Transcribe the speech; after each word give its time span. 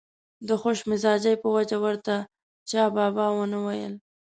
د 0.47 0.49
خوش 0.61 0.79
مزاجۍ 0.89 1.33
په 1.43 1.47
وجه 1.55 1.77
ورته 1.85 2.15
چا 2.69 2.83
بابا 2.95 3.25
نه 3.51 3.59
ویل. 3.65 3.93